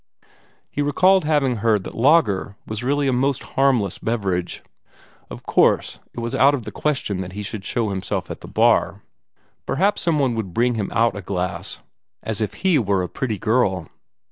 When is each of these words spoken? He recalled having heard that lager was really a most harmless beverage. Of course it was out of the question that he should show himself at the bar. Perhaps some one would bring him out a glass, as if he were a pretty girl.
He 0.71 0.81
recalled 0.81 1.25
having 1.25 1.57
heard 1.57 1.83
that 1.83 1.93
lager 1.93 2.55
was 2.65 2.83
really 2.83 3.07
a 3.07 3.13
most 3.13 3.43
harmless 3.43 3.99
beverage. 3.99 4.63
Of 5.29 5.45
course 5.45 5.99
it 6.15 6.19
was 6.21 6.33
out 6.33 6.55
of 6.55 6.63
the 6.63 6.71
question 6.71 7.21
that 7.21 7.33
he 7.33 7.43
should 7.43 7.63
show 7.63 7.89
himself 7.91 8.31
at 8.31 8.41
the 8.41 8.47
bar. 8.47 9.03
Perhaps 9.67 10.01
some 10.01 10.17
one 10.17 10.33
would 10.33 10.55
bring 10.55 10.73
him 10.73 10.89
out 10.91 11.15
a 11.15 11.21
glass, 11.21 11.81
as 12.23 12.41
if 12.41 12.63
he 12.65 12.79
were 12.79 13.03
a 13.03 13.07
pretty 13.07 13.37
girl. 13.37 13.89